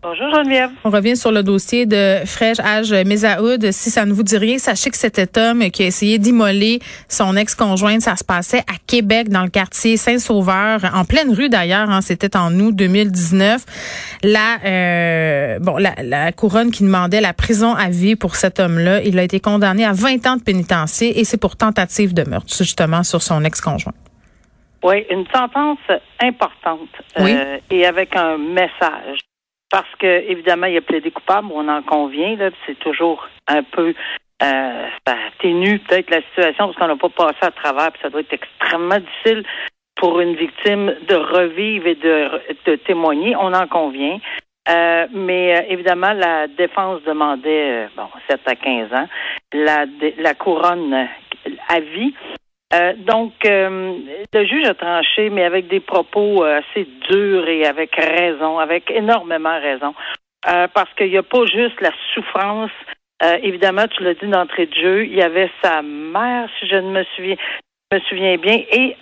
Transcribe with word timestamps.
Bonjour 0.00 0.30
Geneviève. 0.32 0.70
On 0.84 0.90
revient 0.90 1.16
sur 1.16 1.32
le 1.32 1.42
dossier 1.42 1.84
de 1.84 2.18
Fresh 2.24 2.60
Age 2.60 2.92
Mesaoud. 2.92 3.72
Si 3.72 3.90
ça 3.90 4.04
ne 4.04 4.12
vous 4.12 4.22
dit 4.22 4.38
rien, 4.38 4.56
sachez 4.58 4.90
que 4.90 4.96
cet 4.96 5.36
homme 5.36 5.68
qui 5.72 5.82
a 5.82 5.86
essayé 5.86 6.18
d'immoler 6.18 6.78
son 7.08 7.36
ex-conjointe, 7.36 8.00
ça 8.02 8.14
se 8.14 8.22
passait 8.22 8.60
à 8.60 8.74
Québec, 8.86 9.28
dans 9.28 9.42
le 9.42 9.48
quartier 9.48 9.96
Saint-Sauveur, 9.96 10.80
en 10.94 11.04
pleine 11.04 11.34
rue 11.34 11.48
d'ailleurs. 11.48 11.90
hein, 11.90 12.00
C'était 12.00 12.36
en 12.36 12.54
août 12.60 12.76
2019. 12.76 13.64
La, 14.22 14.58
euh, 14.64 15.58
bon, 15.58 15.76
la, 15.78 15.94
la 16.04 16.30
couronne 16.30 16.70
qui 16.70 16.84
demandait 16.84 17.20
la 17.20 17.32
prison 17.32 17.74
à 17.74 17.90
vie 17.90 18.14
pour 18.14 18.36
cet 18.36 18.60
homme-là, 18.60 19.02
il 19.02 19.18
a 19.18 19.24
été 19.24 19.40
condamné 19.40 19.84
à 19.84 19.92
20 19.92 20.24
ans 20.28 20.36
de 20.36 20.42
pénitencier 20.42 21.18
et 21.18 21.24
c'est 21.24 21.38
pour 21.38 21.56
tentative 21.56 22.14
de 22.14 22.22
meurtre, 22.22 22.54
justement, 22.56 23.02
sur 23.02 23.20
son 23.20 23.42
ex-conjoint. 23.44 23.94
Oui, 24.84 25.04
une 25.10 25.24
sentence 25.34 25.78
importante 26.22 26.88
Oui. 27.18 27.32
euh, 27.34 27.58
et 27.68 27.84
avec 27.84 28.14
un 28.14 28.38
message. 28.38 29.18
Parce 29.70 29.94
que, 29.98 30.06
évidemment, 30.06 30.66
il 30.66 30.76
a 30.78 30.80
plaidé 30.80 31.10
coupable, 31.10 31.48
on 31.52 31.68
en 31.68 31.82
convient, 31.82 32.36
là, 32.36 32.50
c'est 32.66 32.78
toujours 32.78 33.28
un 33.46 33.62
peu 33.62 33.94
euh, 34.42 34.86
ça 35.06 35.16
atténue 35.28 35.80
peut-être 35.80 36.10
la 36.10 36.22
situation 36.22 36.66
parce 36.66 36.76
qu'on 36.76 36.86
n'a 36.86 36.96
pas 36.96 37.08
passé 37.08 37.38
à 37.42 37.50
travers, 37.50 37.90
puis 37.90 38.00
ça 38.02 38.08
doit 38.08 38.20
être 38.20 38.32
extrêmement 38.32 38.98
difficile 38.98 39.44
pour 39.96 40.20
une 40.20 40.36
victime 40.36 40.94
de 41.08 41.14
revivre 41.16 41.86
et 41.88 41.96
de, 41.96 42.30
de 42.66 42.76
témoigner, 42.76 43.34
on 43.36 43.52
en 43.52 43.66
convient. 43.66 44.18
Euh, 44.68 45.06
mais 45.12 45.56
euh, 45.56 45.62
évidemment, 45.70 46.12
la 46.12 46.46
défense 46.46 47.02
demandait 47.02 47.86
euh, 47.86 47.86
bon 47.96 48.08
7 48.28 48.40
à 48.46 48.54
15 48.54 48.92
ans. 48.92 49.08
La, 49.52 49.86
la 50.18 50.34
couronne 50.34 51.08
à 51.68 51.80
vie. 51.80 52.14
Euh, 52.74 52.92
donc, 52.98 53.32
euh, 53.46 53.98
le 54.32 54.46
juge 54.46 54.66
a 54.66 54.74
tranché, 54.74 55.30
mais 55.30 55.44
avec 55.44 55.68
des 55.68 55.80
propos 55.80 56.44
euh, 56.44 56.60
assez 56.60 56.86
durs 57.08 57.48
et 57.48 57.64
avec 57.64 57.94
raison, 57.96 58.58
avec 58.58 58.90
énormément 58.90 59.58
raison. 59.60 59.94
Parce 60.42 60.88
qu'il 60.96 61.10
n'y 61.10 61.16
a 61.18 61.22
pas 61.22 61.44
juste 61.46 61.80
la 61.80 61.90
souffrance. 62.14 62.70
Évidemment, 63.42 63.86
tu 63.88 64.02
l'as 64.04 64.14
dit 64.14 64.28
d'entrée 64.28 64.66
de 64.66 64.74
jeu, 64.74 65.04
il 65.04 65.14
y 65.14 65.20
avait 65.20 65.50
sa 65.62 65.82
mère, 65.82 66.48
si 66.58 66.68
je 66.68 66.76
ne 66.76 66.90
me 66.90 67.04
souviens, 67.16 67.34
me 67.92 67.98
souviens 68.08 68.36
bien, 68.36 68.62
et 68.72 68.96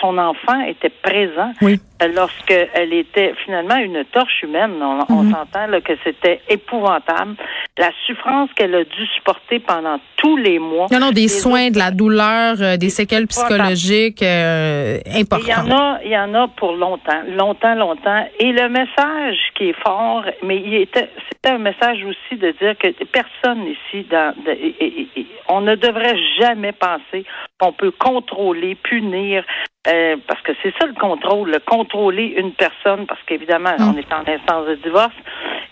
son 0.00 0.16
enfant 0.16 0.58
était 0.62 0.88
présent 0.88 1.52
Oui. 1.60 1.78
Euh, 2.04 2.12
lorsqu'elle 2.14 2.92
était 2.92 3.34
finalement 3.44 3.76
une 3.76 4.04
torche 4.12 4.42
humaine. 4.42 4.72
On, 4.80 5.00
on 5.08 5.30
s'entend 5.30 5.66
là, 5.68 5.80
que 5.80 5.92
c'était 6.04 6.40
épouvantable. 6.48 7.34
La 7.78 7.90
souffrance 8.06 8.50
qu'elle 8.54 8.74
a 8.74 8.84
dû 8.84 9.06
supporter 9.16 9.58
pendant 9.60 9.98
tous 10.16 10.36
les 10.36 10.58
mois. 10.58 10.86
Non, 10.92 10.98
non, 11.00 11.10
des 11.10 11.28
soins, 11.28 11.70
de 11.70 11.78
la 11.78 11.90
douleur, 11.90 12.56
euh, 12.60 12.76
des 12.76 12.88
séquelles 12.90 13.26
psychologiques 13.26 14.22
euh, 14.22 14.98
Et 15.06 15.10
Il 15.10 15.16
y 15.18 15.20
importantes. 15.22 15.72
en 15.72 15.76
a, 15.76 15.98
il 16.04 16.10
y 16.10 16.18
en 16.18 16.34
a 16.34 16.48
pour 16.48 16.72
longtemps, 16.72 17.22
longtemps, 17.28 17.74
longtemps. 17.74 18.26
Et 18.38 18.52
le 18.52 18.68
message 18.68 19.38
qui 19.56 19.70
est 19.70 19.82
fort, 19.84 20.24
mais 20.42 20.56
il 20.64 20.74
était, 20.74 21.10
c'était 21.28 21.54
un 21.54 21.58
message 21.58 21.98
aussi 22.04 22.38
de 22.40 22.50
dire 22.60 22.76
que 22.78 22.88
personne 23.04 23.64
ici, 23.66 24.06
dans, 24.10 24.34
de- 24.44 24.50
et- 24.52 24.76
et- 24.80 25.08
et- 25.16 25.26
on 25.48 25.60
ne 25.60 25.74
devrait 25.74 26.16
jamais 26.40 26.72
penser 26.72 27.24
qu'on 27.60 27.72
peut 27.72 27.90
contrôler, 27.90 28.74
punir, 28.76 29.44
euh, 29.86 30.16
parce 30.26 30.40
que 30.42 30.52
c'est 30.62 30.72
ça 30.80 30.86
le 30.86 30.94
contrôle, 30.94 31.50
le 31.50 31.58
contrôler 31.60 32.34
une 32.38 32.52
personne, 32.52 33.06
parce 33.06 33.20
qu'évidemment, 33.26 33.74
Mm. 33.78 33.88
on 33.94 33.96
est 33.98 34.12
en 34.12 34.20
instance 34.26 34.66
de 34.68 34.74
divorce. 34.76 35.14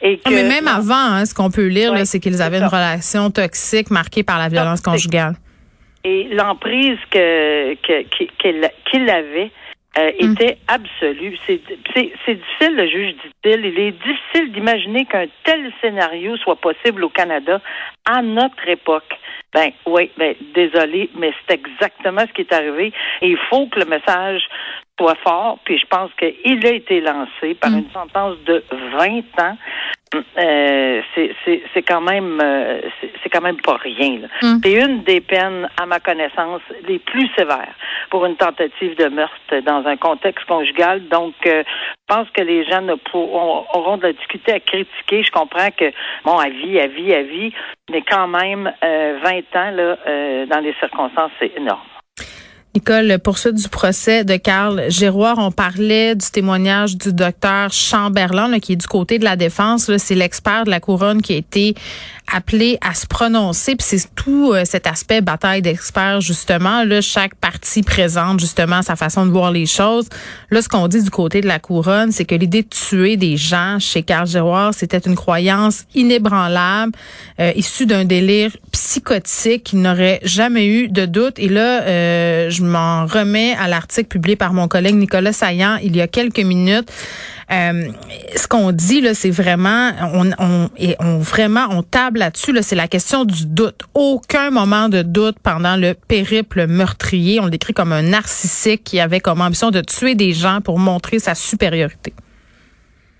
Et 0.02 0.16
que, 0.18 0.22
Ah, 0.26 0.30
mais 0.30 0.42
même 0.42 0.68
avant, 0.68 0.94
hein, 1.14 1.24
ce 1.24 1.34
qu'on 1.34 1.50
peut 1.50 1.66
lire, 1.68 1.92
Ouais, 1.92 2.04
c'est 2.04 2.20
qu'ils 2.20 2.42
avaient 2.42 2.58
une 2.58 2.68
ça. 2.68 2.76
relation 2.76 3.30
toxique 3.30 3.90
marquée 3.90 4.22
par 4.24 4.38
la 4.38 4.48
violence 4.48 4.82
Toxique. 4.82 5.10
conjugale. 5.10 5.34
et 6.04 6.24
l'emprise 6.32 6.98
que 7.10 7.74
qu'il 8.90 9.08
avait 9.08 9.50
euh, 9.98 10.10
Mm. 10.20 10.32
était 10.32 10.56
absolue. 10.68 11.36
C'est 11.46 11.60
difficile, 11.98 12.74
le 12.76 12.88
juge 12.88 13.12
dit-il. 13.22 13.66
Il 13.66 13.78
est 13.78 13.92
difficile 13.92 14.50
d'imaginer 14.52 15.04
qu'un 15.04 15.26
tel 15.44 15.70
scénario 15.82 16.36
soit 16.38 16.56
possible 16.56 17.04
au 17.04 17.10
Canada 17.10 17.60
à 18.06 18.22
notre 18.22 18.66
époque. 18.68 19.14
Ben 19.52 19.70
oui, 19.86 20.10
ben 20.16 20.34
désolé, 20.54 21.10
mais 21.14 21.32
c'est 21.46 21.54
exactement 21.60 22.22
ce 22.26 22.32
qui 22.32 22.40
est 22.42 22.52
arrivé. 22.52 22.92
Et 23.20 23.28
il 23.28 23.38
faut 23.50 23.66
que 23.66 23.80
le 23.80 23.84
message 23.86 24.42
soit 24.98 25.16
fort. 25.16 25.58
Puis 25.64 25.78
je 25.78 25.86
pense 25.86 26.10
qu'il 26.14 26.66
a 26.66 26.70
été 26.70 27.00
lancé 27.00 27.54
par 27.54 27.70
Mm. 27.70 27.78
une 27.78 27.90
sentence 27.90 28.36
de 28.46 28.64
20 28.70 29.18
ans. 29.42 29.56
Euh, 30.14 31.00
c'est- 31.14 31.82
quand 31.86 32.00
même 32.00 32.38
euh, 32.42 32.80
c'est 33.22 33.28
quand 33.30 33.40
même 33.40 33.60
pas 33.60 33.76
rien. 33.76 34.20
Mm. 34.42 34.58
C'est 34.62 34.72
une 34.72 35.02
des 35.02 35.20
peines, 35.20 35.68
à 35.80 35.86
ma 35.86 36.00
connaissance, 36.00 36.60
les 36.86 36.98
plus 36.98 37.28
sévères 37.36 37.74
pour 38.10 38.24
une 38.26 38.36
tentative 38.36 38.96
de 38.96 39.08
meurtre 39.08 39.34
dans 39.64 39.84
un 39.86 39.96
contexte 39.96 40.44
conjugal. 40.46 41.08
Donc, 41.08 41.34
euh, 41.46 41.62
je 41.66 42.14
pense 42.14 42.28
que 42.30 42.42
les 42.42 42.64
gens 42.64 42.82
ne 42.82 42.94
pourront, 42.94 43.64
auront 43.74 43.96
de 43.96 44.02
la 44.08 44.12
difficulté 44.12 44.52
à 44.52 44.60
critiquer. 44.60 45.22
Je 45.22 45.30
comprends 45.30 45.70
que, 45.70 45.90
bon, 46.24 46.38
à 46.38 46.48
vie, 46.50 46.78
à 46.78 46.86
vie, 46.88 47.14
à 47.14 47.22
vie, 47.22 47.52
mais 47.90 48.02
quand 48.02 48.28
même, 48.28 48.70
euh, 48.84 49.18
20 49.22 49.56
ans, 49.56 49.70
là, 49.72 49.96
euh, 50.06 50.46
dans 50.46 50.60
les 50.60 50.74
circonstances, 50.74 51.30
c'est 51.40 51.56
énorme. 51.56 51.80
Nicole, 52.74 53.18
poursuite 53.18 53.56
du 53.56 53.68
procès 53.68 54.24
de 54.24 54.36
Carl 54.36 54.84
Giroir, 54.88 55.36
on 55.36 55.50
parlait 55.50 56.14
du 56.14 56.26
témoignage 56.30 56.96
du 56.96 57.12
docteur 57.12 57.70
Chamberlain, 57.70 58.58
qui 58.60 58.72
est 58.72 58.76
du 58.76 58.86
côté 58.86 59.18
de 59.18 59.24
la 59.24 59.36
défense. 59.36 59.94
C'est 59.98 60.14
l'expert 60.14 60.64
de 60.64 60.70
la 60.70 60.80
couronne 60.80 61.20
qui 61.20 61.34
a 61.34 61.36
été 61.36 61.74
appelé 62.32 62.78
à 62.80 62.94
se 62.94 63.06
prononcer. 63.06 63.76
Puis 63.76 63.86
c'est 63.88 64.14
tout 64.14 64.52
euh, 64.52 64.64
cet 64.64 64.86
aspect 64.86 65.20
bataille 65.20 65.62
d'experts, 65.62 66.20
justement. 66.20 66.84
Là, 66.84 67.00
chaque 67.00 67.34
partie 67.34 67.82
présente 67.82 68.40
justement 68.40 68.82
sa 68.82 68.96
façon 68.96 69.26
de 69.26 69.30
voir 69.30 69.50
les 69.52 69.66
choses. 69.66 70.08
Là, 70.50 70.62
ce 70.62 70.68
qu'on 70.68 70.88
dit 70.88 71.02
du 71.02 71.10
côté 71.10 71.40
de 71.40 71.46
la 71.46 71.58
couronne, 71.58 72.10
c'est 72.12 72.24
que 72.24 72.34
l'idée 72.34 72.62
de 72.62 72.68
tuer 72.68 73.16
des 73.16 73.36
gens 73.36 73.78
chez 73.78 74.02
Carl 74.02 74.26
Giroir, 74.26 74.72
c'était 74.74 74.98
une 74.98 75.14
croyance 75.14 75.84
inébranlable, 75.94 76.92
euh, 77.38 77.52
issue 77.54 77.86
d'un 77.86 78.04
délire 78.04 78.50
psychotique. 78.72 79.72
Il 79.72 79.82
n'aurait 79.82 80.20
jamais 80.22 80.66
eu 80.66 80.88
de 80.88 81.06
doute. 81.06 81.38
Et 81.38 81.48
là, 81.48 81.82
euh, 81.82 82.50
je 82.50 82.62
m'en 82.64 83.06
remets 83.06 83.54
à 83.60 83.68
l'article 83.68 84.08
publié 84.08 84.36
par 84.36 84.52
mon 84.52 84.68
collègue 84.68 84.94
Nicolas 84.94 85.32
Saillant 85.32 85.78
il 85.82 85.96
y 85.96 86.00
a 86.00 86.08
quelques 86.08 86.40
minutes. 86.40 86.90
Euh, 87.50 87.88
ce 88.36 88.46
qu'on 88.46 88.72
dit 88.72 89.00
là, 89.00 89.14
c'est 89.14 89.30
vraiment, 89.30 89.90
on, 90.14 90.30
on, 90.38 90.68
on 91.00 91.18
vraiment, 91.18 91.66
on 91.70 91.82
table 91.82 92.20
là-dessus. 92.20 92.52
Là, 92.52 92.62
c'est 92.62 92.76
la 92.76 92.88
question 92.88 93.24
du 93.24 93.46
doute. 93.46 93.80
Aucun 93.94 94.50
moment 94.50 94.88
de 94.88 95.02
doute 95.02 95.36
pendant 95.42 95.76
le 95.76 95.94
périple 95.94 96.66
meurtrier. 96.66 97.40
On 97.40 97.44
le 97.44 97.50
décrit 97.50 97.72
comme 97.72 97.92
un 97.92 98.02
narcissique 98.02 98.84
qui 98.84 99.00
avait 99.00 99.20
comme 99.20 99.40
ambition 99.40 99.70
de 99.70 99.80
tuer 99.80 100.14
des 100.14 100.32
gens 100.32 100.60
pour 100.60 100.78
montrer 100.78 101.18
sa 101.18 101.34
supériorité. 101.34 102.12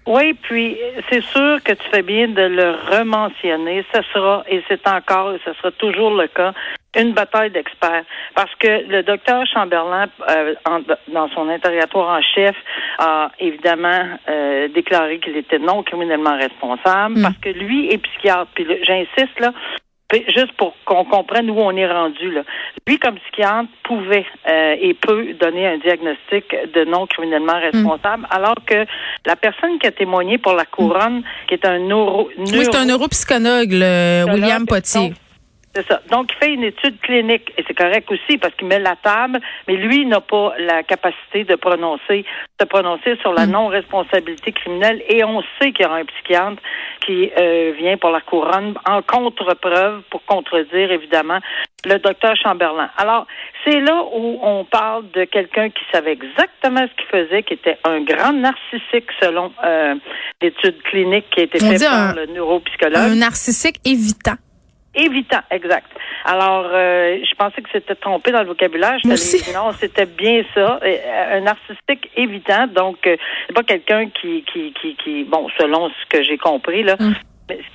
Oui, 0.06 0.34
puis 0.43 0.77
c'est 1.09 1.22
sûr 1.22 1.62
que 1.62 1.72
tu 1.72 1.89
fais 1.93 2.03
bien 2.03 2.27
de 2.27 2.43
le 2.43 2.75
rementionner. 2.91 3.84
Ce 3.94 4.00
sera, 4.12 4.44
et 4.49 4.62
c'est 4.69 4.87
encore, 4.89 5.33
et 5.33 5.41
ce 5.44 5.53
sera 5.54 5.71
toujours 5.72 6.10
le 6.10 6.27
cas, 6.27 6.53
une 6.98 7.12
bataille 7.12 7.50
d'experts. 7.50 8.04
Parce 8.34 8.54
que 8.58 8.86
le 8.88 9.03
docteur 9.03 9.44
Chamberlain, 9.47 10.06
euh, 10.28 10.54
en- 10.69 10.80
dans 11.12 11.28
son 11.30 11.48
interrogatoire 11.48 12.19
en 12.19 12.22
chef, 12.22 12.54
a 12.98 13.30
évidemment 13.38 14.03
euh, 14.28 14.69
déclaré 14.69 15.19
qu'il 15.20 15.36
était 15.36 15.58
non 15.58 15.82
criminellement 15.82 16.36
responsable 16.36 17.19
Mm. 17.19 17.22
parce 17.22 17.36
que 17.38 17.48
lui 17.48 17.88
est 17.92 17.98
psychiatre. 17.98 18.48
Puis 18.54 18.66
j'insiste 18.82 19.41
là, 19.41 19.53
juste 20.28 20.53
pour 20.58 20.75
qu'on 20.84 21.04
comprenne 21.06 21.48
où 21.50 21.58
on 21.58 21.75
est 21.75 21.91
rendu 21.91 22.30
là. 22.30 22.42
Lui, 22.86 22.98
comme 22.98 23.14
psychiatre, 23.16 23.69
pouvait 23.84 24.26
euh, 24.47 24.77
et 24.78 24.92
peut 24.92 25.33
donner 25.41 25.66
un 25.66 25.78
diagnostic 25.78 26.44
de 26.74 26.84
non 26.84 27.06
criminellement 27.06 27.59
responsable, 27.59 28.27
alors 28.30 28.56
que 28.66 28.84
la 29.24 29.36
personne 29.36 29.78
qui 29.78 29.86
a 29.86 29.91
témoigné 29.92 30.36
pour 30.36 30.53
la 30.53 30.66
couronne, 30.66 31.22
qui 31.48 31.54
est 31.54 31.65
un 31.65 31.78
neuro, 31.78 32.28
Oui, 32.36 32.47
c'est 32.65 32.77
un 32.77 32.84
neuropsychologue, 32.84 33.71
le 33.72 34.24
William 34.30 34.66
Potier. 34.66 35.15
Donc, 35.74 35.84
C'est 35.86 35.86
ça. 35.92 36.01
Donc, 36.10 36.30
il 36.33 36.36
fait 36.45 36.53
une 36.54 36.65
étude 36.65 37.01
clinique, 37.01 37.53
et 37.57 37.65
c'est 37.66 37.74
correct 37.77 38.10
aussi 38.10 38.39
parce 38.39 38.54
qu'il 38.54 38.66
met 38.69 38.78
la 38.78 38.97
table, 38.97 39.41
mais 39.66 39.77
lui 39.77 40.04
n'a 40.07 40.21
pas 40.21 40.53
la 40.59 40.83
capacité 40.83 41.45
de 41.45 41.54
prononcer, 41.57 42.24
de 42.60 42.65
prononcer 42.65 43.16
sur 43.22 43.33
la 43.33 43.47
Mm. 43.47 43.51
non-responsabilité 43.51 44.53
criminelle. 44.53 45.03
Et 45.09 45.24
on 45.24 45.42
sait 45.60 45.72
qu'il 45.72 45.84
y 45.84 45.89
aura 45.89 45.97
un 45.98 46.04
psychiatre 46.04 46.63
qui 47.07 47.30
euh, 47.39 47.72
vient 47.78 47.97
pour 47.97 48.10
la 48.10 48.21
couronne 48.21 48.74
en 48.86 49.03
contre-preuve 49.03 50.03
pour 50.10 50.24
contredire, 50.27 50.92
évidemment, 50.92 51.39
le 51.84 51.98
docteur 51.98 52.34
Chamberlain. 52.36 52.91
Alors, 52.97 53.27
c'est 53.65 53.80
là 53.80 54.04
où 54.15 54.39
on 54.42 54.65
parle 54.65 55.10
de 55.13 55.25
quelqu'un 55.25 55.71
qui 55.71 55.83
savait 55.92 56.13
exactement 56.13 56.86
ce 56.86 56.95
qu'il 56.97 57.07
faisait, 57.10 57.42
qui 57.42 57.54
était 57.54 57.78
un 57.84 58.01
grand 58.03 58.33
narcissique 58.33 59.09
selon 59.21 59.53
euh, 59.65 59.95
l'étude 60.41 60.80
clinique 60.83 61.27
qui 61.30 61.41
a 61.41 61.45
été 61.45 61.59
faite 61.59 61.83
par 61.83 61.92
un- 62.10 62.15
le 62.15 62.27
neuropsychologue. 62.27 62.97
Un 62.97 63.15
narcissique 63.16 63.77
évitant. 63.84 64.36
Évitant, 64.94 65.41
exact. 65.50 65.91
Alors, 66.24 66.66
euh, 66.72 67.18
je 67.28 67.34
pensais 67.34 67.62
que 67.62 67.68
c'était 67.72 67.94
trompé 67.94 68.30
dans 68.30 68.41
le 68.42 68.47
vocabulaire. 68.48 68.98
Je 69.04 69.10
aussi. 69.12 69.53
non, 69.53 69.72
c'était 69.72 70.06
bien 70.06 70.42
ça. 70.54 70.78
Euh, 70.83 71.36
Un 71.39 71.41
narcissique 71.41 72.10
évitant, 72.16 72.66
donc 72.68 73.06
euh, 73.06 73.16
c'est 73.47 73.54
pas 73.54 73.62
quelqu'un 73.62 74.09
qui, 74.10 74.44
qui, 74.44 74.72
qui, 74.74 74.94
qui, 74.97 75.24
bon, 75.24 75.48
selon 75.59 75.89
ce 75.89 76.06
que 76.09 76.22
j'ai 76.22 76.39
compris 76.39 76.83
là, 76.83 76.97
Mm. 76.98 77.12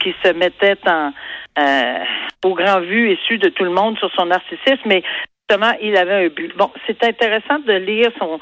qui 0.02 0.16
se 0.24 0.32
mettait 0.34 0.78
en 0.88 1.12
euh, 1.60 2.04
au 2.46 2.54
grand 2.54 2.80
vu 2.82 3.12
et 3.12 3.18
su 3.28 3.38
de 3.38 3.50
tout 3.50 3.64
le 3.64 3.72
monde 3.72 3.98
sur 3.98 4.12
son 4.14 4.26
narcissisme, 4.28 4.86
mais 4.86 5.04
justement, 5.50 5.74
il 5.82 5.98
avait 5.98 6.26
un 6.26 6.28
but. 6.30 6.56
Bon, 6.56 6.72
c'est 6.86 7.04
intéressant 7.04 7.60
de 7.60 7.74
lire 7.74 8.12
son 8.20 8.40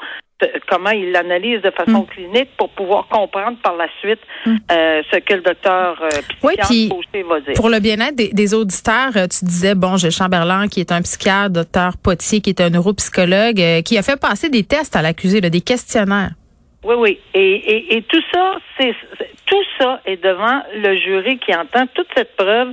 comment 0.68 0.90
il 0.90 1.12
l'analyse 1.12 1.62
de 1.62 1.70
façon 1.70 2.02
Mm. 2.02 2.06
clinique 2.06 2.48
pour 2.58 2.68
pouvoir 2.70 3.08
comprendre 3.08 3.56
par 3.62 3.76
la 3.76 3.86
suite 4.00 4.20
euh, 4.46 5.02
ce 5.10 5.16
que 5.18 5.34
le 5.34 5.40
docteur 5.40 6.00
euh, 6.02 6.08
Oui, 6.42 6.54
psychiatre 6.56 6.66
puis 6.68 6.88
Fauché 6.88 7.22
va 7.22 7.40
dire. 7.40 7.54
Pour 7.54 7.68
le 7.70 7.80
bien-être 7.80 8.14
des, 8.16 8.28
des 8.28 8.54
auditeurs, 8.54 9.16
euh, 9.16 9.26
tu 9.26 9.44
disais, 9.44 9.74
bon, 9.74 9.96
j'ai 9.96 10.10
Chamberlain 10.10 10.68
qui 10.68 10.80
est 10.80 10.92
un 10.92 11.00
psychiatre, 11.02 11.50
docteur 11.50 11.96
Potier 12.02 12.40
qui 12.40 12.50
est 12.50 12.60
un 12.60 12.70
neuropsychologue, 12.70 13.60
euh, 13.60 13.82
qui 13.82 13.96
a 13.98 14.02
fait 14.02 14.20
passer 14.20 14.48
des 14.48 14.62
tests 14.64 14.94
à 14.96 15.02
l'accusé, 15.02 15.40
des 15.40 15.60
questionnaires. 15.60 16.32
Oui, 16.84 16.94
oui. 16.98 17.18
Et, 17.34 17.40
et, 17.54 17.96
et 17.96 18.02
tout 18.02 18.22
ça, 18.32 18.56
c'est- 18.78 18.94
tout 19.46 19.62
ça 19.78 20.00
est 20.06 20.22
devant 20.22 20.60
le 20.74 20.96
jury 20.98 21.38
qui 21.38 21.54
entend 21.54 21.86
toute 21.94 22.08
cette 22.16 22.36
preuve 22.36 22.68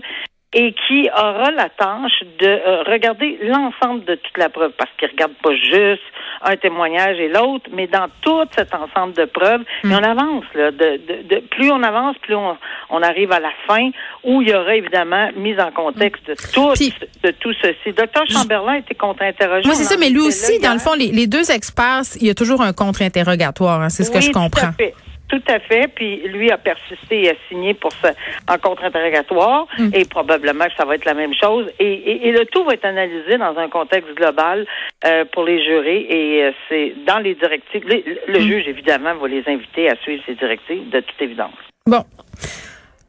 et 0.53 0.73
qui 0.87 1.09
aura 1.15 1.51
la 1.51 1.69
tâche 1.69 2.19
de 2.39 2.47
euh, 2.47 2.83
regarder 2.83 3.39
l'ensemble 3.43 4.05
de 4.05 4.15
toute 4.15 4.37
la 4.37 4.49
preuve, 4.49 4.71
parce 4.77 4.89
qu'il 4.99 5.09
regarde 5.09 5.33
pas 5.41 5.55
juste 5.55 6.01
un 6.43 6.55
témoignage 6.57 7.17
et 7.19 7.29
l'autre, 7.29 7.69
mais 7.71 7.87
dans 7.87 8.07
tout 8.21 8.43
cet 8.55 8.73
ensemble 8.75 9.13
de 9.13 9.25
preuves. 9.25 9.61
Et 9.83 9.87
on 9.87 10.03
avance, 10.03 10.43
là. 10.55 10.71
De, 10.71 10.97
de, 11.07 11.35
de- 11.35 11.39
plus 11.49 11.71
on 11.71 11.81
avance, 11.83 12.15
plus 12.21 12.35
on, 12.35 12.57
on 12.89 13.01
arrive 13.01 13.31
à 13.31 13.39
la 13.39 13.51
fin, 13.67 13.89
où 14.23 14.41
il 14.41 14.49
y 14.49 14.53
aura 14.53 14.75
évidemment 14.75 15.29
mise 15.35 15.59
en 15.59 15.71
contexte 15.71 16.27
de 16.27 16.35
tout, 16.53 16.71
Puis- 16.73 16.93
de 17.23 17.31
tout 17.31 17.53
ceci. 17.61 17.93
Docteur 17.95 18.23
Chamberlain 18.27 18.75
était 18.75 18.95
contre-interrogé. 18.95 19.67
Oui, 19.69 19.75
c'est 19.75 19.83
ça, 19.85 19.95
mais 19.99 20.09
lui 20.09 20.19
aussi, 20.21 20.59
là 20.59 20.67
dans 20.69 20.73
le 20.73 20.79
fond, 20.79 20.93
les, 20.93 21.07
les 21.11 21.27
deux 21.27 21.49
experts, 21.51 22.01
il 22.19 22.27
y 22.27 22.29
a 22.29 22.35
toujours 22.35 22.61
un 22.61 22.73
contre-interrogatoire, 22.73 23.81
hein, 23.81 23.89
c'est 23.89 24.03
ce 24.03 24.11
que 24.11 24.21
je 24.21 24.31
comprends. 24.31 24.49
Tout 24.61 24.67
à 24.67 24.85
fait. 24.85 24.93
Tout 25.33 25.51
à 25.51 25.59
fait. 25.59 25.87
Puis 25.95 26.17
lui 26.27 26.51
a 26.51 26.57
persisté 26.57 27.23
et 27.23 27.29
a 27.31 27.33
signé 27.49 27.73
pour 27.73 27.91
ça 28.01 28.11
en 28.47 28.57
contre-interrogatoire 28.57 29.65
Mm. 29.79 29.89
et 29.93 30.05
probablement 30.05 30.65
que 30.65 30.75
ça 30.77 30.85
va 30.85 30.93
être 30.95 31.05
la 31.05 31.13
même 31.15 31.33
chose. 31.33 31.65
Et, 31.79 31.91
et- 31.91 32.27
et 32.27 32.31
le 32.31 32.45
tout 32.45 32.63
va 32.63 32.73
être 32.73 32.85
analysé 32.85 33.37
dans 33.37 33.57
un 33.57 33.67
contexte 33.69 34.13
global 34.15 34.65
euh, 35.05 35.25
pour 35.31 35.43
les 35.43 35.63
jurés 35.65 36.05
et 36.09 36.43
euh, 36.43 36.51
c'est 36.69 36.93
dans 37.07 37.19
les 37.19 37.33
directives. 37.35 37.83
Les- 37.87 38.05
le 38.27 38.39
Mm. 38.39 38.47
juge, 38.47 38.67
évidemment, 38.67 39.15
va 39.15 39.27
les 39.27 39.43
inviter 39.47 39.89
à 39.89 39.95
suivre 40.03 40.21
ces 40.27 40.35
directives 40.35 40.89
de 40.89 40.99
toute 40.99 41.21
évidence. 41.21 41.55
Bon. 41.87 42.03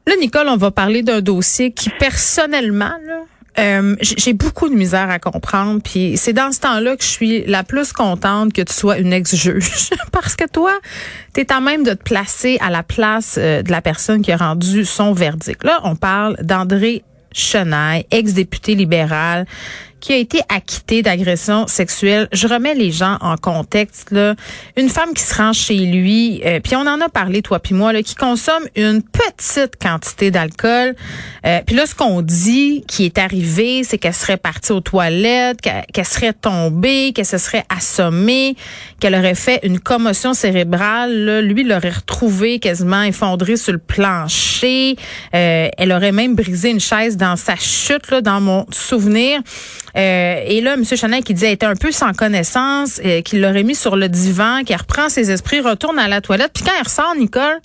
Là, 0.06 0.14
Nicole, 0.20 0.48
on 0.48 0.56
va 0.56 0.70
parler 0.70 1.02
d'un 1.02 1.20
dossier 1.20 1.72
qui, 1.72 1.88
personnellement, 1.90 2.92
là, 3.06 3.20
euh, 3.58 3.96
j'ai 4.00 4.32
beaucoup 4.32 4.68
de 4.68 4.74
misère 4.74 5.10
à 5.10 5.18
comprendre. 5.18 5.80
Puis 5.82 6.16
c'est 6.16 6.32
dans 6.32 6.52
ce 6.52 6.60
temps-là 6.60 6.96
que 6.96 7.04
je 7.04 7.08
suis 7.08 7.44
la 7.46 7.62
plus 7.62 7.92
contente 7.92 8.52
que 8.52 8.62
tu 8.62 8.72
sois 8.72 8.98
une 8.98 9.12
ex-juge. 9.12 9.90
Parce 10.12 10.36
que 10.36 10.48
toi, 10.48 10.72
tu 11.34 11.40
es 11.40 11.52
à 11.52 11.60
même 11.60 11.84
de 11.84 11.92
te 11.92 12.02
placer 12.02 12.58
à 12.60 12.70
la 12.70 12.82
place 12.82 13.36
euh, 13.38 13.62
de 13.62 13.70
la 13.70 13.82
personne 13.82 14.22
qui 14.22 14.32
a 14.32 14.36
rendu 14.36 14.84
son 14.84 15.12
verdict. 15.12 15.62
Là, 15.64 15.80
on 15.84 15.96
parle 15.96 16.36
d'André 16.42 17.04
Chenaille, 17.32 18.06
ex-député 18.10 18.74
libéral, 18.74 19.46
qui 20.04 20.12
a 20.12 20.16
été 20.16 20.42
acquitté 20.50 21.00
d'agression 21.00 21.66
sexuelle. 21.66 22.28
Je 22.30 22.46
remets 22.46 22.74
les 22.74 22.90
gens 22.90 23.16
en 23.22 23.38
contexte. 23.38 24.10
Là. 24.10 24.34
Une 24.76 24.90
femme 24.90 25.14
qui 25.14 25.22
se 25.22 25.34
rend 25.34 25.54
chez 25.54 25.78
lui, 25.78 26.42
euh, 26.44 26.60
puis 26.60 26.76
on 26.76 26.80
en 26.80 27.00
a 27.00 27.08
parlé, 27.08 27.40
toi 27.40 27.58
puis 27.58 27.74
moi, 27.74 27.90
là, 27.94 28.02
qui 28.02 28.14
consomme 28.14 28.64
une 28.76 29.02
petite 29.02 29.76
quantité 29.80 30.30
d'alcool. 30.30 30.94
Euh, 31.46 31.60
puis 31.66 31.74
là, 31.74 31.86
ce 31.86 31.94
qu'on 31.94 32.20
dit 32.20 32.84
qui 32.86 33.06
est 33.06 33.16
arrivé, 33.16 33.82
c'est 33.82 33.96
qu'elle 33.96 34.12
serait 34.12 34.36
partie 34.36 34.72
aux 34.72 34.82
toilettes, 34.82 35.62
qu'elle 35.62 36.04
serait 36.04 36.34
tombée, 36.34 37.12
qu'elle 37.14 37.24
se 37.24 37.38
serait 37.38 37.64
assommée, 37.74 38.56
qu'elle 39.00 39.14
aurait 39.14 39.34
fait 39.34 39.60
une 39.62 39.80
commotion 39.80 40.34
cérébrale. 40.34 41.16
Là. 41.24 41.40
Lui, 41.40 41.64
l'aurait 41.64 41.88
retrouvé 41.88 42.58
quasiment 42.58 43.04
effondré 43.04 43.56
sur 43.56 43.72
le 43.72 43.78
plancher. 43.78 44.96
Euh, 45.34 45.70
elle 45.78 45.92
aurait 45.92 46.12
même 46.12 46.34
brisé 46.34 46.68
une 46.68 46.80
chaise 46.80 47.16
dans 47.16 47.36
sa 47.36 47.56
chute, 47.56 48.10
là, 48.10 48.20
dans 48.20 48.42
mon 48.42 48.66
souvenir. 48.70 49.40
Euh, 49.96 50.42
et 50.46 50.60
là, 50.60 50.74
M. 50.74 50.84
Chanel 50.84 51.22
qui 51.22 51.34
disait 51.34 51.52
était 51.52 51.66
un 51.66 51.76
peu 51.76 51.92
sans 51.92 52.12
connaissance, 52.12 53.00
euh, 53.04 53.22
qu'il 53.22 53.40
l'aurait 53.40 53.62
mis 53.62 53.76
sur 53.76 53.96
le 53.96 54.08
divan, 54.08 54.62
qu'il 54.64 54.76
reprend 54.76 55.08
ses 55.08 55.30
esprits, 55.30 55.60
retourne 55.60 55.98
à 55.98 56.08
la 56.08 56.20
toilette. 56.20 56.52
Puis 56.52 56.64
quand 56.64 56.72
il 56.78 56.82
ressort, 56.82 57.14
Nicole, 57.16 57.60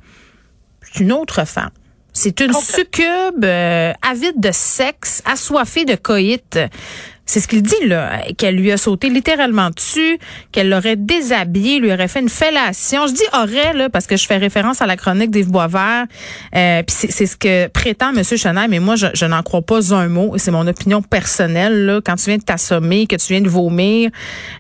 c'est 0.81 1.01
une 1.01 1.11
autre 1.11 1.45
femme. 1.45 1.71
C'est 2.13 2.41
une 2.41 2.53
succube 2.53 3.43
euh, 3.43 3.93
avide 4.07 4.39
de 4.39 4.51
sexe, 4.51 5.21
assoiffée 5.25 5.85
de 5.85 5.95
coït. 5.95 6.59
C'est 7.29 7.41
ce 7.41 7.47
qu'il 7.47 7.61
dit, 7.61 7.85
là, 7.85 8.23
qu'elle 8.39 8.55
lui 8.55 8.71
a 8.71 8.77
sauté 8.77 9.07
littéralement 9.07 9.69
dessus, 9.69 10.17
qu'elle 10.51 10.67
l'aurait 10.67 10.95
déshabillé, 10.95 11.77
lui 11.77 11.93
aurait 11.93 12.07
fait 12.07 12.21
une 12.21 12.29
fellation. 12.29 13.05
Je 13.05 13.13
dis 13.13 13.21
aurait, 13.33 13.73
là, 13.73 13.87
parce 13.87 14.07
que 14.07 14.17
je 14.17 14.25
fais 14.25 14.37
référence 14.37 14.81
à 14.81 14.87
la 14.87 14.97
chronique 14.97 15.29
d'Yves 15.29 15.51
Boisvert. 15.51 16.05
Euh, 16.55 16.81
puis 16.81 16.95
c'est 17.11 17.27
ce 17.27 17.37
que 17.37 17.67
prétend 17.67 18.15
M. 18.15 18.23
Chenaille, 18.23 18.67
mais 18.67 18.79
moi, 18.79 18.95
je, 18.95 19.05
je 19.13 19.25
n'en 19.27 19.43
crois 19.43 19.61
pas 19.61 19.93
un 19.93 20.07
mot. 20.07 20.39
C'est 20.39 20.49
mon 20.49 20.65
opinion 20.65 21.03
personnelle, 21.03 21.85
là. 21.85 21.99
Quand 22.03 22.15
tu 22.15 22.31
viens 22.31 22.39
de 22.39 22.43
t'assommer, 22.43 23.05
que 23.05 23.15
tu 23.15 23.33
viens 23.33 23.41
de 23.41 23.47
vomir, 23.47 24.09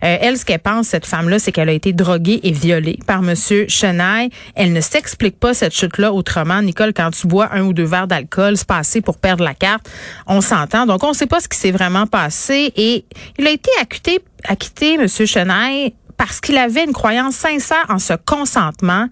euh, 0.03 0.17
elle, 0.21 0.37
ce 0.37 0.45
qu'elle 0.45 0.59
pense, 0.59 0.89
cette 0.89 1.07
femme-là, 1.07 1.39
c'est 1.39 1.51
qu'elle 1.51 1.69
a 1.69 1.73
été 1.73 1.91
droguée 1.91 2.39
et 2.43 2.51
violée 2.51 2.99
par 3.07 3.27
M. 3.27 3.33
Chenaille. 3.67 4.29
Elle 4.53 4.73
ne 4.73 4.81
s'explique 4.81 5.39
pas 5.39 5.55
cette 5.55 5.73
chute-là 5.73 6.13
autrement. 6.13 6.61
Nicole, 6.61 6.93
quand 6.93 7.09
tu 7.09 7.25
bois 7.25 7.49
un 7.51 7.63
ou 7.63 7.73
deux 7.73 7.85
verres 7.85 8.05
d'alcool, 8.05 8.57
c'est 8.57 8.67
passé 8.67 9.01
pour 9.01 9.17
perdre 9.17 9.43
la 9.43 9.55
carte. 9.55 9.89
On 10.27 10.41
s'entend. 10.41 10.85
Donc, 10.85 11.03
on 11.03 11.09
ne 11.09 11.15
sait 11.15 11.25
pas 11.25 11.39
ce 11.39 11.47
qui 11.47 11.57
s'est 11.57 11.71
vraiment 11.71 12.05
passé. 12.05 12.58
Et 12.75 13.05
il 13.37 13.47
a 13.47 13.51
été 13.51 13.69
acquitté, 13.81 14.19
acquitté 14.47 14.93
M. 14.95 15.07
Chenaille, 15.07 15.93
parce 16.19 16.41
qu'il 16.41 16.57
avait 16.57 16.83
une 16.83 16.91
croyance 16.91 17.35
sincère 17.35 17.85
en 17.87 17.97
ce 17.97 18.11
consentement. 18.13 19.07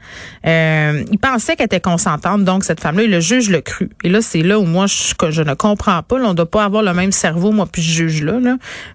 Euh, 0.45 1.05
il 1.09 1.17
pensait 1.17 1.55
qu'elle 1.55 1.67
était 1.67 1.79
consentante, 1.79 2.43
donc 2.43 2.65
cette 2.65 2.81
femme-là, 2.81 3.07
le 3.07 3.21
juge 3.21 3.49
le 3.49 3.61
cru. 3.61 3.89
Et 4.03 4.09
là, 4.09 4.21
c'est 4.21 4.41
là 4.41 4.59
où 4.59 4.65
moi, 4.65 4.87
je, 4.87 5.41
ne 5.41 5.53
comprends 5.53 6.03
pas. 6.03 6.17
On 6.17 6.33
doit 6.33 6.51
pas 6.51 6.65
avoir 6.65 6.83
le 6.83 6.93
même 6.93 7.13
cerveau, 7.13 7.53
moi, 7.53 7.65
puis 7.71 7.81
je 7.81 8.09
juge 8.09 8.23
là. 8.23 8.39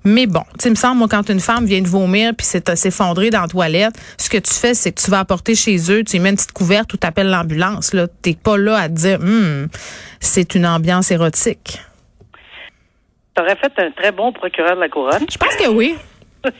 Mais 0.04 0.26
bon, 0.26 0.42
tu 0.58 0.68
me 0.68 0.74
semble, 0.74 0.98
moi, 0.98 1.08
quand 1.10 1.30
une 1.30 1.40
femme 1.40 1.64
vient 1.64 1.80
de 1.80 1.88
vomir 1.88 2.34
puis 2.36 2.46
c'est 2.46 2.76
s'effondrer 2.76 3.30
dans 3.30 3.40
la 3.40 3.48
toilette, 3.48 3.94
ce 4.18 4.28
que 4.28 4.36
tu 4.36 4.52
fais, 4.52 4.74
c'est 4.74 4.92
que 4.92 5.00
tu 5.00 5.10
vas 5.10 5.20
apporter 5.20 5.54
chez 5.54 5.78
eux, 5.90 6.04
tu 6.04 6.18
y 6.18 6.20
mets 6.20 6.28
une 6.28 6.36
petite 6.36 6.52
couverte 6.52 6.92
ou 6.92 6.98
tu 6.98 7.06
appelles 7.06 7.30
l'ambulance. 7.30 7.94
Là, 7.94 8.08
t'es 8.20 8.34
pas 8.34 8.58
là 8.58 8.76
à 8.76 8.88
dire, 8.88 9.20
Hum, 9.22 9.68
c'est 10.20 10.54
une 10.54 10.66
ambiance 10.66 11.10
érotique. 11.10 11.80
Tu 13.34 13.42
aurais 13.42 13.56
fait 13.56 13.72
un 13.78 13.90
très 13.90 14.12
bon 14.12 14.32
procureur 14.32 14.76
de 14.76 14.80
la 14.80 14.88
couronne. 14.88 15.26
Je 15.30 15.38
pense 15.38 15.56
que 15.56 15.68
oui. 15.68 15.94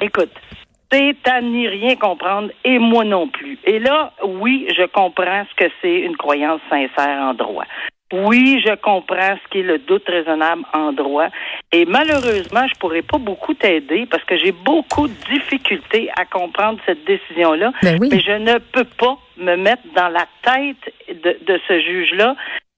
Écoute, 0.00 0.30
c'est 0.92 1.16
à 1.26 1.40
n'y 1.40 1.68
rien 1.68 1.96
comprendre 1.96 2.50
et 2.64 2.78
moi 2.78 3.04
non 3.04 3.28
plus. 3.28 3.58
Et 3.64 3.78
là, 3.78 4.12
oui, 4.24 4.68
je 4.76 4.84
comprends 4.84 5.44
ce 5.50 5.64
que 5.64 5.70
c'est 5.80 6.00
une 6.00 6.16
croyance 6.16 6.60
sincère 6.68 7.18
en 7.20 7.34
droit. 7.34 7.64
Oui, 8.12 8.62
je 8.64 8.74
comprends 8.74 9.36
ce 9.42 9.48
qu'est 9.50 9.62
le 9.62 9.78
doute 9.78 10.06
raisonnable 10.06 10.64
en 10.74 10.92
droit. 10.92 11.28
Et 11.72 11.86
malheureusement, 11.86 12.66
je 12.68 12.78
pourrais 12.78 13.00
pas 13.00 13.16
beaucoup 13.16 13.54
t'aider 13.54 14.06
parce 14.10 14.22
que 14.24 14.36
j'ai 14.36 14.52
beaucoup 14.52 15.08
de 15.08 15.14
difficultés 15.32 16.10
à 16.20 16.26
comprendre 16.26 16.78
cette 16.84 17.04
décision-là. 17.04 17.72
Ben 17.82 17.96
oui. 17.98 18.10
Mais 18.12 18.20
je 18.20 18.32
ne 18.32 18.58
peux 18.58 18.84
pas 18.84 19.16
me 19.38 19.56
mettre 19.56 19.82
dans 19.96 20.08
la 20.08 20.26
tête 20.42 20.94
de, 21.08 21.38
de 21.46 21.60
ce 21.66 21.80
juge-là 21.80 22.36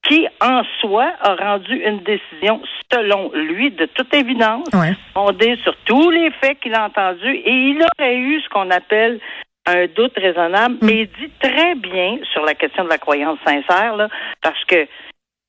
qui, 0.09 0.27
en 0.41 0.63
soi, 0.81 1.13
a 1.21 1.35
rendu 1.35 1.75
une 1.77 2.01
décision, 2.01 2.61
selon 2.93 3.31
lui, 3.35 3.71
de 3.71 3.87
toute 3.87 4.13
évidence, 4.15 4.69
Ouais. 4.75 4.93
fondée 5.15 5.57
sur 5.63 5.75
tous 5.87 6.11
les 6.11 6.31
faits 6.33 6.61
qu'il 6.61 6.75
a 6.75 6.85
entendus, 6.87 7.35
et 7.37 7.51
il 7.71 7.83
aurait 7.99 8.17
eu 8.17 8.41
ce 8.41 8.49
qu'on 8.51 8.71
appelle 8.71 9.19
un 9.67 9.87
doute 9.87 10.13
raisonnable, 10.17 10.75
Mm. 10.75 10.79
mais 10.87 10.93
il 11.03 11.07
dit 11.07 11.31
très 11.41 11.75
bien 11.75 12.19
sur 12.33 12.45
la 12.45 12.55
question 12.55 12.85
de 12.85 12.91
la 12.91 12.99
croyance 12.99 13.39
sincère, 13.47 13.97
là, 13.97 14.09
parce 14.43 14.63
que, 14.67 14.87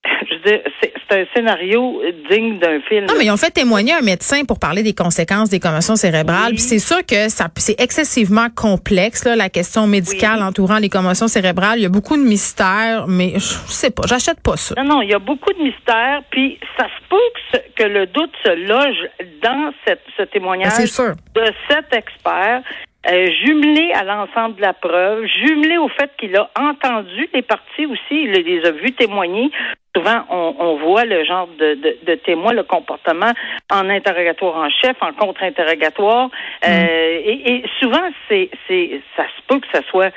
je 0.30 0.36
veux 0.36 0.42
dire, 0.42 0.62
c'est 0.82 0.94
c'est 1.08 1.22
un 1.22 1.26
scénario 1.36 2.02
digne 2.32 2.58
d'un 2.60 2.80
film. 2.82 3.06
Non, 3.06 3.14
mais 3.18 3.26
ils 3.26 3.32
ont 3.32 3.38
fait 3.38 3.52
témoigner 3.52 3.94
un 3.94 4.02
médecin 4.02 4.44
pour 4.44 4.60
parler 4.60 4.82
des 4.82 4.94
conséquences 4.94 5.50
des 5.50 5.60
commotions 5.60 5.96
cérébrales. 5.96 6.50
Oui. 6.50 6.56
Puis 6.56 6.64
c'est 6.64 6.80
sûr 6.80 7.06
que 7.06 7.30
ça 7.30 7.48
c'est 7.58 7.80
excessivement 7.80 8.48
complexe 8.56 9.24
là, 9.26 9.36
la 9.36 9.50
question 9.50 9.88
médicale 9.88 10.40
Oui. 10.40 10.46
entourant 10.46 10.78
les 10.78 10.90
commotions 10.90 11.28
cérébrales. 11.28 11.80
Il 11.80 11.84
y 11.84 11.86
a 11.86 11.90
beaucoup 11.90 12.18
de 12.18 12.24
mystères, 12.24 13.06
mais 13.08 13.34
je 13.36 13.40
sais 13.40 13.92
pas, 13.92 14.04
j'achète 14.08 14.42
pas 14.42 14.58
ça. 14.58 14.76
Non, 14.82 14.96
non, 14.96 15.02
il 15.02 15.10
y 15.10 15.14
a 15.14 15.20
beaucoup 15.20 15.54
de 15.54 15.62
mystères, 15.62 16.22
puis 16.32 16.60
ça 16.78 16.86
se 16.86 17.08
peut 17.10 17.62
que, 17.76 17.84
le 17.84 18.08
doute 18.08 18.32
se 18.44 18.50
loge 18.68 19.10
dans 19.42 19.72
cette, 19.86 20.02
ce 20.18 20.24
témoignage 20.24 20.74
Ben, 20.78 20.88
sûr. 20.88 21.14
de 21.36 21.46
cet 21.70 21.94
expert, 21.94 22.62
euh, 23.08 23.28
jumelé 23.44 23.92
à 23.94 24.04
l'ensemble 24.04 24.56
de 24.56 24.62
la 24.62 24.74
preuve, 24.74 25.26
jumelé 25.26 25.78
au 25.78 25.88
fait 25.90 26.12
qu'il 26.18 26.36
a 26.36 26.50
entendu 26.60 27.30
les 27.34 27.42
parties 27.42 27.86
aussi, 27.86 28.24
il 28.24 28.32
les 28.32 28.66
a 28.66 28.72
vus 28.72 28.94
témoigner. 28.94 29.52
Souvent, 29.96 30.24
on, 30.30 30.56
on 30.60 30.76
voit 30.78 31.06
le 31.06 31.24
genre 31.24 31.48
de, 31.48 31.76
de, 31.76 31.98
de 32.06 32.16
témoin, 32.16 32.52
le 32.54 32.64
comportement 32.64 33.32
en 33.72 33.90
interrogatoire 33.90 34.58
en 34.58 34.70
chef, 34.70 34.98
en 35.02 35.14
contre-interrogatoire. 35.14 36.30
Euh, 36.68 37.22
et, 37.24 37.56
et 37.56 37.64
souvent, 37.80 38.10
c'est, 38.28 38.50
c'est, 38.68 39.02
ça 39.16 39.24
se 39.24 39.42
peut 39.48 39.60
que 39.60 39.68
ça 39.74 39.82
soit 39.90 40.12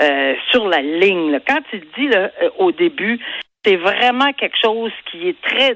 euh, 0.00 0.34
sur 0.50 0.68
la 0.68 0.82
ligne. 0.82 1.32
là. 1.32 1.40
Quand 1.46 1.62
il 1.72 1.80
dit 1.96 2.08
là, 2.08 2.30
euh, 2.42 2.50
au 2.58 2.70
début, 2.72 3.18
c'est 3.64 3.76
vraiment 3.76 4.32
quelque 4.34 4.58
chose 4.62 4.92
qui 5.10 5.28
est 5.30 5.40
très 5.40 5.74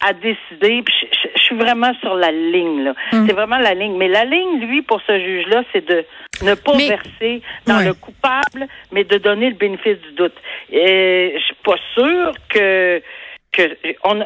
à 0.00 0.12
décider. 0.12 0.82
Puis 0.82 0.94
je, 1.00 1.06
je- 1.22 1.28
je 1.36 1.40
suis 1.42 1.54
vraiment 1.56 1.92
sur 2.00 2.14
la 2.14 2.30
ligne, 2.32 2.82
là. 2.84 2.94
Hum. 3.12 3.26
C'est 3.26 3.32
vraiment 3.34 3.58
la 3.58 3.74
ligne. 3.74 3.96
Mais 3.96 4.08
la 4.08 4.24
ligne, 4.24 4.60
lui, 4.60 4.82
pour 4.82 5.00
ce 5.06 5.18
juge-là, 5.18 5.62
c'est 5.72 5.86
de 5.86 6.04
ne 6.42 6.54
pas 6.54 6.72
Mais- 6.76 6.88
verser 6.88 7.42
dans 7.66 7.78
Ouais. 7.78 7.84
le 7.86 7.94
coupable, 7.94 8.66
mais 8.92 9.04
de 9.04 9.18
donner 9.18 9.50
le 9.50 9.56
bénéfice 9.56 9.98
du 10.00 10.12
doute. 10.12 10.34
Et 10.72 11.34
je 11.36 11.42
suis 11.44 11.56
pas 11.62 11.76
sûre 11.94 12.32
que 12.48 13.02
que 13.52 13.62
on, 14.04 14.20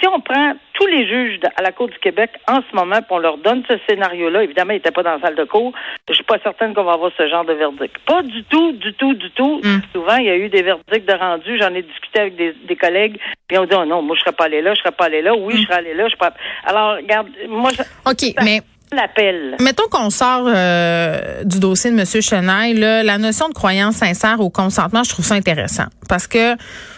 si 0.00 0.06
on 0.08 0.20
prend 0.20 0.52
tous 0.74 0.86
les 0.86 1.06
juges 1.08 1.40
de- 1.40 1.48
à 1.56 1.62
la 1.62 1.72
Cour 1.72 1.88
du 1.88 1.98
Québec 1.98 2.30
en 2.48 2.60
ce 2.68 2.76
moment, 2.76 2.96
puis 2.96 3.06
on 3.10 3.18
leur 3.18 3.38
donne 3.38 3.62
ce 3.68 3.74
scénario-là, 3.88 4.42
évidemment, 4.42 4.72
ils 4.72 4.76
n'étaient 4.76 4.90
pas 4.90 5.02
dans 5.02 5.14
la 5.14 5.20
salle 5.20 5.34
de 5.36 5.44
cour, 5.44 5.72
je 6.08 6.14
suis 6.14 6.24
pas 6.24 6.38
certaine 6.42 6.74
qu'on 6.74 6.84
va 6.84 6.92
avoir 6.92 7.10
ce 7.16 7.28
genre 7.28 7.44
de 7.44 7.54
verdict. 7.54 7.96
Pas 8.06 8.22
du 8.22 8.44
tout, 8.44 8.72
du 8.72 8.92
tout, 8.94 9.14
du 9.14 9.30
tout. 9.30 9.60
Mm. 9.64 9.80
Souvent, 9.94 10.16
il 10.16 10.26
y 10.26 10.30
a 10.30 10.36
eu 10.36 10.48
des 10.48 10.62
verdicts 10.62 11.08
de 11.08 11.14
rendu. 11.14 11.58
J'en 11.58 11.74
ai 11.74 11.82
discuté 11.82 12.20
avec 12.20 12.36
des, 12.36 12.52
des 12.52 12.76
collègues, 12.76 13.18
puis 13.48 13.58
on 13.58 13.64
dit, 13.64 13.74
oh 13.74 13.84
non, 13.84 14.02
moi, 14.02 14.14
je 14.16 14.20
serais 14.20 14.32
pas 14.36 14.44
allé 14.44 14.60
là, 14.60 14.74
je 14.74 14.80
serais 14.80 14.92
pas 14.92 15.06
allé 15.06 15.22
là. 15.22 15.34
Oui, 15.34 15.56
je 15.56 15.62
serais 15.62 15.76
allé 15.78 15.94
là, 15.94 16.04
je 16.08 16.16
serais 16.16 16.30
pas. 16.30 16.34
Alors, 16.64 16.96
regarde, 16.96 17.28
moi, 17.48 17.70
je 17.70 17.82
OK, 18.10 18.34
mais 18.44 18.60
l'appel. 18.92 19.56
Mettons 19.60 19.88
qu'on 19.90 20.10
sort 20.10 20.46
euh, 20.48 21.42
du 21.44 21.58
dossier 21.60 21.90
de 21.90 21.98
M. 21.98 22.04
Chenaille, 22.22 22.74
là, 22.74 23.02
la 23.02 23.18
notion 23.18 23.48
de 23.48 23.54
croyance 23.54 23.96
sincère 23.96 24.40
au 24.40 24.50
consentement, 24.50 25.02
je 25.04 25.10
trouve 25.10 25.24
ça 25.24 25.34
intéressant. 25.34 25.86
Parce 26.08 26.26
que 26.26 26.54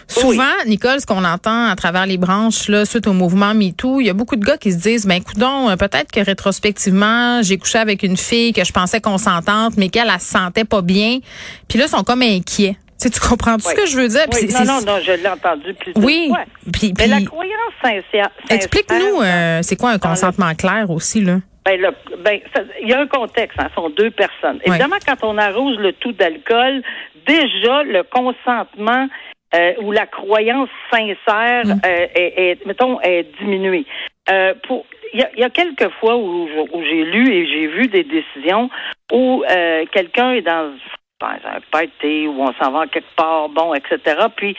souvent, 0.07 0.43
Nicole, 0.67 0.99
ce 1.01 1.05
qu'on 1.05 1.23
entend 1.25 1.65
à 1.67 1.75
travers 1.75 2.05
les 2.05 2.17
branches, 2.17 2.67
là, 2.67 2.85
suite 2.85 3.07
au 3.07 3.13
mouvement 3.13 3.53
MeToo, 3.53 3.99
il 4.01 4.05
y 4.07 4.09
a 4.09 4.13
beaucoup 4.13 4.35
de 4.35 4.45
gars 4.45 4.57
qui 4.57 4.71
se 4.71 4.77
disent, 4.77 5.05
ben, 5.05 5.21
coudon, 5.23 5.69
euh, 5.69 5.75
peut-être 5.75 6.11
que 6.11 6.19
rétrospectivement, 6.19 7.41
j'ai 7.41 7.57
couché 7.57 7.79
avec 7.79 8.03
une 8.03 8.17
fille 8.17 8.53
que 8.53 8.63
je 8.63 8.71
pensais 8.71 9.01
consentante, 9.01 9.73
mais 9.77 9.89
qu'elle, 9.89 10.09
elle 10.13 10.19
se 10.19 10.27
sentait 10.27 10.65
pas 10.65 10.81
bien. 10.81 11.19
Puis 11.67 11.79
là, 11.79 11.85
ils 11.85 11.89
sont 11.89 12.03
comme 12.03 12.21
inquiets. 12.21 12.77
Tu, 13.01 13.07
sais, 13.07 13.09
tu 13.11 13.19
comprends 13.21 13.55
tout 13.55 13.63
Oui. 13.65 13.73
ce 13.77 13.81
que 13.81 13.87
je 13.89 13.95
veux 13.95 14.09
dire? 14.09 14.25
Oui, 14.33 14.49
non, 14.51 14.65
non, 14.65 14.81
non, 14.85 14.99
je 15.01 15.13
l'ai 15.13 15.27
entendu 15.27 15.73
plusieurs 15.73 16.03
Oui. 16.03 16.29
Puis, 16.73 16.93
Mais 16.97 17.07
la 17.07 17.21
croyance 17.21 17.53
sincère. 17.81 18.29
explique-nous, 18.49 19.21
euh, 19.21 19.59
c'est 19.63 19.77
quoi 19.77 19.91
un 19.91 19.93
le- 19.93 19.99
consentement 19.99 20.53
clair 20.53 20.89
aussi, 20.89 21.21
là? 21.21 21.37
Ben, 21.69 21.81
le- 21.81 22.17
ben, 22.23 22.39
il 22.81 22.89
y 22.89 22.93
a 22.93 22.99
un 23.01 23.07
contexte, 23.07 23.59
hein, 23.59 23.67
ce 23.69 23.75
sont 23.75 23.89
deux 23.89 24.09
personnes. 24.09 24.59
Évidemment, 24.65 24.95
quand 25.05 25.23
on 25.23 25.37
arrose 25.37 25.77
le 25.77 25.93
tout 25.93 26.13
d'alcool, 26.13 26.81
déjà, 27.27 27.83
le 27.83 28.01
consentement 28.03 29.07
euh, 29.53 29.73
ou 29.81 29.91
la 29.91 30.05
croyance 30.07 30.69
sincère 30.91 31.65
Mm. 31.65 31.81
euh, 31.85 32.07
est, 32.15 32.33
est, 32.37 32.65
mettons, 32.65 32.99
est 33.01 33.27
diminuée. 33.39 33.85
Euh, 34.31 34.53
pour 34.67 34.85
il 35.13 35.19
y, 35.19 35.23
a, 35.23 35.29
il 35.33 35.39
y 35.39 35.43
a 35.43 35.49
quelques 35.49 35.89
fois 35.99 36.17
où, 36.17 36.47
j'ai 36.83 37.03
lu 37.03 37.33
et 37.33 37.47
j'ai 37.47 37.65
vu 37.67 37.87
des 37.87 38.03
décisions 38.03 38.69
où 39.11 39.43
quelqu'un 39.91 40.33
est 40.33 40.41
dans 40.43 40.71
ben, 41.19 41.35
un 41.45 41.59
party 41.71 42.27
où 42.27 42.41
on 42.43 42.53
s'en 42.53 42.71
va 42.71 42.85
quelque 42.85 43.15
part, 43.15 43.49
bon, 43.49 43.73
etc. 43.73 43.99
Puis 44.35 44.55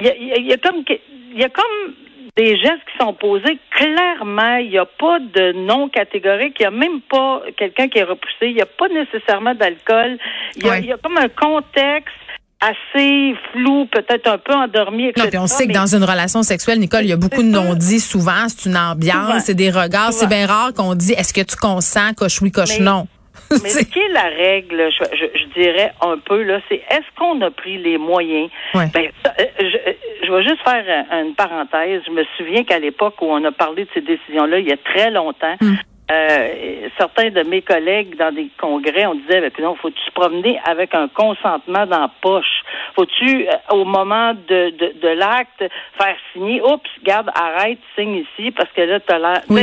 il 0.00 0.06
y 0.06 0.10
a, 0.10 0.14
il 0.16 0.50
y 0.52 0.58
comme 0.58 0.84
il 1.32 1.40
y 1.40 1.44
a 1.44 1.48
comme 1.48 1.94
des 2.36 2.56
gestes 2.56 2.82
qui 2.90 2.98
sont 3.04 3.12
posés 3.14 3.58
clairement. 3.70 4.56
Il 4.56 4.70
n'y 4.70 4.78
a 4.78 4.86
pas 4.86 5.18
de 5.18 5.52
non 5.66 5.88
catégorique. 5.88 6.56
Il 6.58 6.62
n'y 6.62 6.66
a 6.66 6.70
même 6.70 7.00
pas 7.02 7.42
quelqu'un 7.56 7.88
qui 7.88 7.98
est 7.98 8.04
repoussé. 8.04 8.42
Il 8.48 8.54
n'y 8.54 8.62
a 8.62 8.66
pas 8.66 8.88
nécessairement 8.88 9.54
d'alcool. 9.54 10.18
Il 10.56 10.64
y, 10.64 10.68
a, 10.68 10.70
Ouais. 10.72 10.80
il 10.80 10.86
y 10.86 10.92
a 10.92 10.96
comme 10.96 11.18
un 11.18 11.28
contexte 11.28 12.14
assez 12.60 13.34
flou, 13.52 13.86
peut-être 13.86 14.28
un 14.28 14.38
peu 14.38 14.52
endormi, 14.54 15.08
etc. 15.08 15.24
Non, 15.24 15.30
puis 15.30 15.38
on 15.38 15.46
sait 15.48 15.64
que 15.64 15.68
mais- 15.72 15.74
dans 15.74 15.86
une 15.96 16.04
relation 16.04 16.42
sexuelle, 16.44 16.78
Nicole, 16.78 17.02
il 17.02 17.08
y 17.08 17.12
a 17.12 17.16
beaucoup 17.16 17.42
de 17.42 17.48
non-dits 17.48 17.98
souvent. 18.00 18.48
C'est 18.48 18.68
une 18.68 18.76
ambiance, 18.76 19.44
c'est 19.46 19.54
des 19.54 19.70
regards. 19.70 20.12
C'est 20.12 20.28
bien 20.28 20.46
rare 20.46 20.72
qu'on 20.72 20.94
dit 20.94 21.12
est-ce 21.12 21.34
que 21.34 21.40
tu 21.40 21.56
consens, 21.56 22.14
coche 22.14 22.40
oui, 22.40 22.52
coche 22.52 22.78
non? 22.78 23.08
Mais 23.62 23.68
ce 23.70 23.84
qui 23.84 23.98
est 23.98 24.08
la 24.08 24.24
règle, 24.28 24.90
je, 24.90 25.04
je- 25.16 25.38
je 25.38 25.44
dirais 25.60 25.92
un 26.02 26.18
peu, 26.18 26.42
là, 26.42 26.60
c'est 26.68 26.76
est-ce 26.90 27.06
qu'on 27.18 27.40
a 27.40 27.50
pris 27.50 27.78
les 27.78 27.98
moyens? 27.98 28.50
Ouais. 28.74 28.86
Ben, 28.92 29.10
euh, 29.26 29.44
je, 29.58 30.26
je 30.26 30.32
vais 30.32 30.42
juste 30.42 30.62
faire 30.62 30.84
euh, 31.12 31.22
une 31.22 31.34
parenthèse. 31.34 32.02
Je 32.06 32.10
me 32.12 32.24
souviens 32.36 32.64
qu'à 32.64 32.78
l'époque 32.78 33.14
où 33.22 33.26
on 33.26 33.42
a 33.44 33.52
parlé 33.52 33.84
de 33.84 33.90
ces 33.94 34.00
décisions-là, 34.02 34.58
il 34.58 34.68
y 34.68 34.72
a 34.72 34.76
très 34.76 35.10
longtemps, 35.10 35.56
Mm. 35.60 35.74
euh, 36.10 36.88
certains 36.98 37.30
de 37.30 37.42
mes 37.42 37.62
collègues 37.62 38.16
dans 38.16 38.32
des 38.34 38.48
congrès, 38.60 39.06
on 39.06 39.14
disait, 39.14 39.40
ben, 39.40 39.50
non, 39.60 39.76
faut-tu 39.76 40.00
se 40.04 40.10
promener 40.10 40.60
avec 40.66 40.94
un 40.94 41.08
consentement 41.08 41.86
dans 41.86 42.00
la 42.00 42.10
poche? 42.20 42.62
Faut-tu, 42.94 43.48
euh, 43.48 43.52
au 43.70 43.84
moment 43.86 44.34
de, 44.34 44.70
de, 44.70 44.92
de 45.00 45.08
l'acte, 45.08 45.64
faire 45.98 46.16
signer, 46.32 46.60
oups, 46.60 46.90
garde, 47.02 47.30
arrête, 47.34 47.78
signe 47.96 48.16
ici, 48.26 48.50
parce 48.50 48.70
que 48.72 48.82
là, 48.82 49.00
t'as 49.00 49.18
l'air... 49.18 49.40
Oui. 49.48 49.62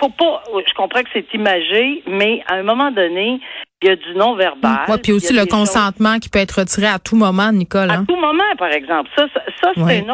Faut 0.00 0.08
pas. 0.08 0.42
Je 0.66 0.74
comprends 0.74 1.02
que 1.02 1.08
c'est 1.12 1.26
imagé, 1.34 2.02
mais 2.06 2.42
à 2.48 2.54
un 2.54 2.62
moment 2.62 2.90
donné, 2.90 3.40
il 3.82 3.88
y 3.88 3.90
a 3.92 3.96
du 3.96 4.14
non-verbal. 4.14 4.86
Ouais, 4.88 4.96
puis 5.02 5.12
aussi 5.12 5.34
le 5.34 5.40
choses- 5.40 5.48
consentement 5.50 6.18
qui 6.18 6.30
peut 6.30 6.38
être 6.38 6.60
retiré 6.60 6.86
à 6.86 6.98
tout 6.98 7.14
moment, 7.14 7.52
Nicole. 7.52 7.90
À 7.90 7.94
hein. 7.96 8.04
tout 8.08 8.16
moment, 8.16 8.42
par 8.58 8.72
exemple. 8.72 9.10
Ça, 9.14 9.26
ça, 9.34 9.42
ça, 9.62 9.70
c'est 9.74 9.82
Ouais. 9.82 10.04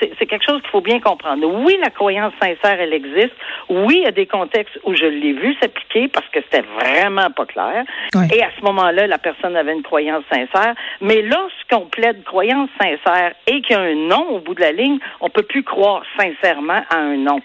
c'est 0.00 0.12
c'est 0.18 0.26
quelque 0.26 0.44
chose 0.46 0.60
qu'il 0.62 0.70
faut 0.70 0.80
bien 0.80 1.00
comprendre. 1.00 1.46
Oui, 1.46 1.76
la 1.82 1.90
croyance 1.90 2.32
sincère, 2.40 2.80
elle 2.80 2.94
existe. 2.94 3.34
Oui, 3.68 3.96
il 3.98 4.02
y 4.04 4.06
a 4.06 4.10
des 4.10 4.26
contextes 4.26 4.78
où 4.84 4.94
je 4.94 5.04
l'ai 5.04 5.32
vu 5.34 5.54
s'appliquer 5.60 6.08
parce 6.08 6.26
que 6.28 6.40
c'était 6.42 6.64
vraiment 6.80 7.30
pas 7.30 7.44
clair. 7.44 7.84
Ouais. 8.14 8.28
Et 8.34 8.42
à 8.42 8.48
ce 8.58 8.64
moment-là, 8.64 9.06
la 9.06 9.18
personne 9.18 9.54
avait 9.54 9.74
une 9.74 9.82
croyance 9.82 10.24
sincère. 10.32 10.74
Mais 11.02 11.20
lorsqu'on 11.22 11.86
plaide 11.86 12.24
croyance 12.24 12.70
sincère 12.80 13.34
et 13.46 13.60
qu'il 13.60 13.76
y 13.76 13.78
a 13.78 13.82
un 13.82 13.94
non 13.94 14.28
au 14.30 14.38
bout 14.40 14.54
de 14.54 14.60
la 14.62 14.72
ligne, 14.72 14.98
on 15.20 15.28
peut 15.28 15.42
plus 15.42 15.62
croire 15.62 16.02
sincèrement 16.18 16.82
à 16.88 16.96
un 16.96 17.16
non. 17.18 17.40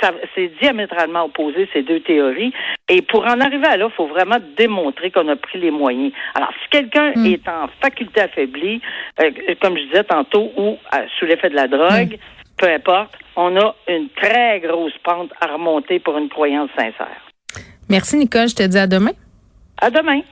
Ça- 0.00 0.12
c'est 0.34 0.48
diamétralement 0.60 1.26
opposé, 1.26 1.68
ces 1.72 1.82
deux 1.82 2.00
théories. 2.00 2.52
Et 2.88 3.00
pour 3.00 3.24
en 3.24 3.40
arriver 3.40 3.66
à 3.68 3.76
là, 3.76 3.86
il 3.88 3.94
faut 3.94 4.08
vraiment 4.08 4.38
démontrer 4.56 5.12
qu'on 5.12 5.28
a 5.28 5.36
pris 5.36 5.58
les 5.60 5.70
moyens. 5.70 6.12
Alors, 6.34 6.50
si 6.62 6.68
quelqu'un 6.70 7.12
Mm. 7.14 7.26
est 7.26 7.48
en 7.48 7.68
faculté 7.80 8.20
affaiblie, 8.20 8.80
euh, 9.20 9.30
comme 9.62 9.76
je 9.78 9.84
disais 9.84 10.02
tantôt, 10.04 10.50
ou 10.56 10.70
euh, 10.94 11.06
sous 11.18 11.26
l'effet 11.26 11.50
de 11.50 11.54
la 11.54 11.68
drogue, 11.68 12.18
peu 12.56 12.66
importe, 12.68 13.14
on 13.36 13.56
a 13.56 13.76
une 13.88 14.08
très 14.16 14.58
grosse 14.58 14.98
pente 15.04 15.30
à 15.40 15.46
remonter 15.52 16.00
pour 16.00 16.18
une 16.18 16.28
croyance 16.28 16.70
sincère. 16.76 17.22
Merci, 17.88 18.16
Nicole. 18.16 18.48
Je 18.48 18.56
te 18.56 18.62
dis 18.64 18.78
à 18.78 18.88
demain. 18.88 19.12
À 19.80 19.90
demain. 19.90 20.22